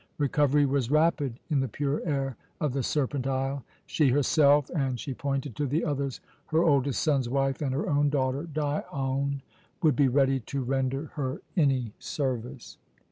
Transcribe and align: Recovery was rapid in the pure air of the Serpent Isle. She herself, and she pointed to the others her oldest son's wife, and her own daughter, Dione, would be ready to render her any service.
Recovery 0.17 0.65
was 0.65 0.89
rapid 0.89 1.39
in 1.51 1.59
the 1.59 1.67
pure 1.67 2.01
air 2.05 2.35
of 2.59 2.73
the 2.73 2.81
Serpent 2.81 3.27
Isle. 3.27 3.63
She 3.85 4.09
herself, 4.09 4.67
and 4.71 4.99
she 4.99 5.13
pointed 5.13 5.55
to 5.57 5.67
the 5.67 5.85
others 5.85 6.21
her 6.47 6.63
oldest 6.63 7.03
son's 7.03 7.29
wife, 7.29 7.61
and 7.61 7.71
her 7.71 7.87
own 7.87 8.09
daughter, 8.09 8.47
Dione, 8.51 9.43
would 9.83 9.95
be 9.95 10.07
ready 10.07 10.39
to 10.39 10.63
render 10.63 11.11
her 11.13 11.43
any 11.55 11.93
service. 11.99 12.79